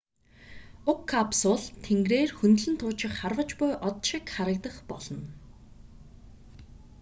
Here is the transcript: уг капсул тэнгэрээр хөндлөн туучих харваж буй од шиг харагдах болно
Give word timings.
уг 0.89 0.99
капсул 1.11 1.61
тэнгэрээр 1.85 2.31
хөндлөн 2.37 2.75
туучих 2.81 3.11
харваж 3.19 3.49
буй 3.59 3.71
од 3.87 3.95
шиг 4.07 4.25
харагдах 4.35 4.75
болно 4.89 5.27